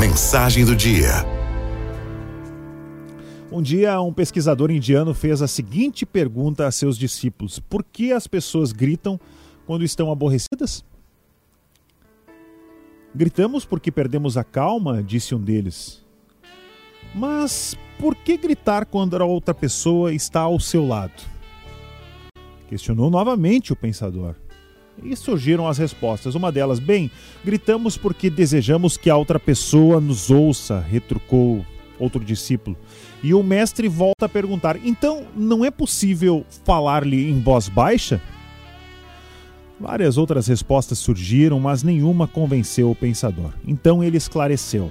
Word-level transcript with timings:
Mensagem 0.00 0.64
do 0.64 0.74
dia. 0.74 1.10
Um 3.52 3.60
dia, 3.60 4.00
um 4.00 4.14
pesquisador 4.14 4.70
indiano 4.70 5.12
fez 5.12 5.42
a 5.42 5.46
seguinte 5.46 6.06
pergunta 6.06 6.66
a 6.66 6.70
seus 6.72 6.96
discípulos: 6.96 7.58
Por 7.58 7.84
que 7.84 8.10
as 8.10 8.26
pessoas 8.26 8.72
gritam 8.72 9.20
quando 9.66 9.84
estão 9.84 10.10
aborrecidas? 10.10 10.82
Gritamos 13.14 13.66
porque 13.66 13.92
perdemos 13.92 14.38
a 14.38 14.42
calma, 14.42 15.02
disse 15.02 15.34
um 15.34 15.38
deles. 15.38 16.02
Mas 17.14 17.76
por 17.98 18.16
que 18.16 18.38
gritar 18.38 18.86
quando 18.86 19.20
a 19.20 19.24
outra 19.26 19.52
pessoa 19.52 20.14
está 20.14 20.40
ao 20.40 20.58
seu 20.58 20.86
lado? 20.86 21.22
Questionou 22.70 23.10
novamente 23.10 23.70
o 23.70 23.76
pensador. 23.76 24.34
E 25.02 25.16
surgiram 25.16 25.66
as 25.66 25.78
respostas. 25.78 26.34
Uma 26.34 26.52
delas, 26.52 26.78
bem, 26.78 27.10
gritamos 27.44 27.96
porque 27.96 28.28
desejamos 28.28 28.96
que 28.96 29.10
a 29.10 29.16
outra 29.16 29.38
pessoa 29.38 30.00
nos 30.00 30.30
ouça, 30.30 30.80
retrucou 30.80 31.64
outro 31.98 32.24
discípulo. 32.24 32.76
E 33.22 33.34
o 33.34 33.42
mestre 33.42 33.88
volta 33.88 34.26
a 34.26 34.28
perguntar: 34.28 34.76
então 34.84 35.26
não 35.36 35.64
é 35.64 35.70
possível 35.70 36.44
falar-lhe 36.64 37.30
em 37.30 37.40
voz 37.40 37.68
baixa? 37.68 38.20
Várias 39.78 40.18
outras 40.18 40.46
respostas 40.46 40.98
surgiram, 40.98 41.58
mas 41.58 41.82
nenhuma 41.82 42.28
convenceu 42.28 42.90
o 42.90 42.94
pensador. 42.94 43.52
Então 43.66 44.02
ele 44.02 44.16
esclareceu: 44.16 44.90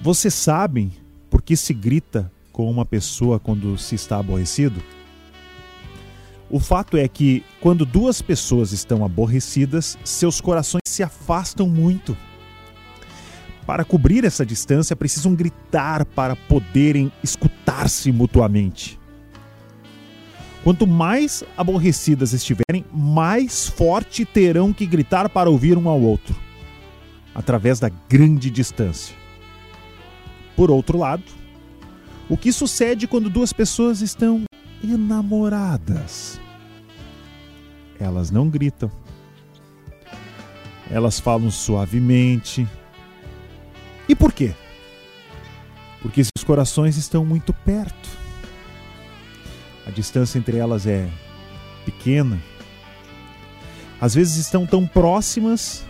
Vocês 0.00 0.34
sabem 0.34 0.92
por 1.28 1.42
que 1.42 1.56
se 1.56 1.74
grita 1.74 2.30
com 2.52 2.70
uma 2.70 2.86
pessoa 2.86 3.38
quando 3.38 3.76
se 3.76 3.94
está 3.94 4.18
aborrecido? 4.18 4.82
O 6.50 6.58
fato 6.58 6.96
é 6.96 7.06
que, 7.06 7.44
quando 7.60 7.86
duas 7.86 8.20
pessoas 8.20 8.72
estão 8.72 9.04
aborrecidas, 9.04 9.96
seus 10.02 10.40
corações 10.40 10.82
se 10.84 11.00
afastam 11.00 11.68
muito. 11.68 12.16
Para 13.64 13.84
cobrir 13.84 14.24
essa 14.24 14.44
distância, 14.44 14.96
precisam 14.96 15.32
gritar 15.32 16.04
para 16.04 16.34
poderem 16.34 17.12
escutar-se 17.22 18.10
mutuamente. 18.10 18.98
Quanto 20.64 20.88
mais 20.88 21.44
aborrecidas 21.56 22.32
estiverem, 22.32 22.84
mais 22.92 23.68
forte 23.68 24.24
terão 24.24 24.72
que 24.72 24.86
gritar 24.86 25.28
para 25.28 25.48
ouvir 25.48 25.78
um 25.78 25.88
ao 25.88 26.00
outro, 26.00 26.34
através 27.32 27.78
da 27.78 27.88
grande 28.08 28.50
distância. 28.50 29.14
Por 30.56 30.68
outro 30.68 30.98
lado, 30.98 31.22
o 32.28 32.36
que 32.36 32.52
sucede 32.52 33.06
quando 33.06 33.30
duas 33.30 33.52
pessoas 33.52 34.02
estão 34.02 34.42
enamoradas. 34.82 36.40
Elas 37.98 38.30
não 38.30 38.48
gritam. 38.48 38.90
Elas 40.90 41.20
falam 41.20 41.50
suavemente. 41.50 42.66
E 44.08 44.14
por 44.14 44.32
quê? 44.32 44.54
Porque 46.02 46.22
seus 46.24 46.44
corações 46.44 46.96
estão 46.96 47.24
muito 47.24 47.52
perto. 47.52 48.08
A 49.86 49.90
distância 49.90 50.38
entre 50.38 50.56
elas 50.56 50.86
é 50.86 51.08
pequena. 51.84 52.40
Às 54.00 54.14
vezes 54.14 54.36
estão 54.36 54.66
tão 54.66 54.86
próximas, 54.86 55.84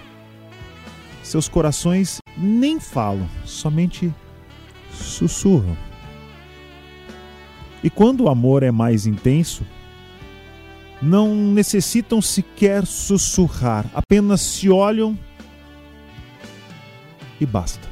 seus 1.22 1.48
corações 1.48 2.18
nem 2.36 2.80
falam, 2.80 3.28
somente 3.44 4.12
sussurram. 4.92 5.76
E 7.82 7.88
quando 7.88 8.24
o 8.24 8.28
amor 8.28 8.62
é 8.62 8.70
mais 8.70 9.06
intenso, 9.06 9.64
não 11.00 11.34
necessitam 11.34 12.20
sequer 12.20 12.86
sussurrar, 12.86 13.86
apenas 13.94 14.40
se 14.40 14.68
olham 14.68 15.18
e 17.40 17.46
basta. 17.46 17.88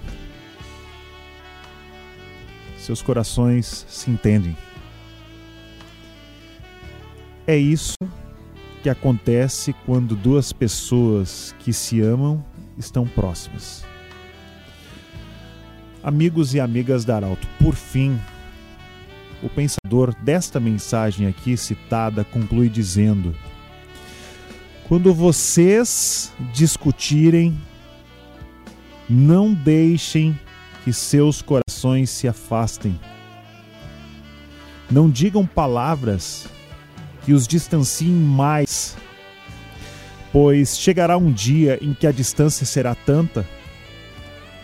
Seus 2.77 3.01
corações 3.01 3.87
se 3.89 4.11
entendem. 4.11 4.57
É 7.47 7.57
isso 7.57 7.95
que 8.83 8.91
acontece 8.91 9.75
quando 9.87 10.15
duas 10.15 10.53
pessoas 10.53 11.55
que 11.61 11.73
se 11.73 12.01
amam 12.01 12.45
estão 12.77 13.07
próximas. 13.07 13.85
Amigos 16.03 16.55
e 16.55 16.61
amigas 16.61 17.05
da 17.05 17.17
Arauto, 17.17 17.47
por 17.59 17.75
fim, 17.75 18.19
o 19.43 19.49
pensador 19.49 20.15
desta 20.23 20.59
mensagem 20.59 21.27
aqui 21.27 21.57
citada 21.57 22.25
conclui 22.25 22.69
dizendo: 22.69 23.35
Quando 24.89 25.15
vocês 25.15 26.33
discutirem, 26.53 27.59
não 29.09 29.55
deixem 29.55 30.39
que 30.85 30.93
seus 30.93 31.43
corações 31.43 32.11
se 32.11 32.27
afastem. 32.27 32.99
Não 34.91 35.09
digam 35.11 35.47
palavras 35.47 36.47
que 37.25 37.33
os 37.33 37.47
distanciem 37.47 38.11
mais, 38.11 38.97
pois 40.33 40.79
chegará 40.79 41.17
um 41.19 41.31
dia 41.31 41.79
em 41.83 41.93
que 41.93 42.07
a 42.07 42.13
distância 42.13 42.65
será 42.65 42.95
tanta 42.95 43.47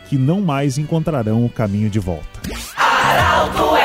que 0.09 0.17
não 0.17 0.41
mais 0.41 0.79
encontrarão 0.79 1.45
o 1.45 1.51
caminho 1.51 1.91
de 1.91 1.99
volta. 1.99 2.41
Aralto 2.77 3.84